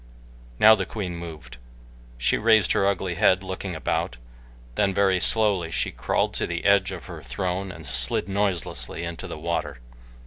Now 0.57 0.73
the 0.73 0.87
queen 0.87 1.15
moved. 1.15 1.57
She 2.17 2.35
raised 2.35 2.71
her 2.71 2.87
ugly 2.87 3.13
head, 3.13 3.43
looking 3.43 3.75
about; 3.75 4.17
then 4.73 4.95
very 4.95 5.19
slowly 5.19 5.69
she 5.69 5.91
crawled 5.91 6.33
to 6.33 6.47
the 6.47 6.65
edge 6.65 6.91
of 6.91 7.05
her 7.05 7.21
throne 7.21 7.71
and 7.71 7.85
slid 7.85 8.27
noiselessly 8.27 9.03
into 9.03 9.27
the 9.27 9.37
water. 9.37 9.77